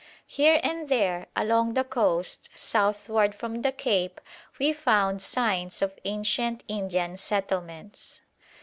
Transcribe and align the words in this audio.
Here 0.25 0.59
and 0.63 0.89
there 0.89 1.27
along 1.35 1.75
the 1.75 1.83
coast 1.83 2.49
southward 2.55 3.35
from 3.35 3.61
the 3.61 3.71
cape 3.71 4.19
we 4.57 4.73
found 4.73 5.21
signs 5.21 5.79
of 5.83 5.99
ancient 6.05 6.63
Indian 6.67 7.17
settlements. 7.17 8.21